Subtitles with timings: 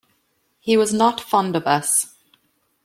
[0.59, 2.15] He was not fond of us.